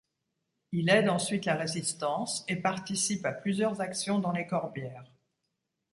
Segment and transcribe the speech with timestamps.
[0.71, 5.05] Il aide ensuite la Résistance et participe à plusieurs actions dans les Corbières.